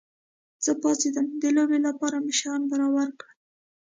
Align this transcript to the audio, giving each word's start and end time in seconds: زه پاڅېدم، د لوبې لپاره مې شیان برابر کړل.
زه 0.63 0.71
پاڅېدم، 0.81 1.27
د 1.41 1.43
لوبې 1.55 1.79
لپاره 1.87 2.15
مې 2.25 2.33
شیان 2.39 2.61
برابر 2.71 3.09
کړل. 3.19 3.37